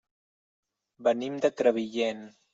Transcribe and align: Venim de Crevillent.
Venim 1.09 1.37
de 1.45 1.53
Crevillent. 1.61 2.27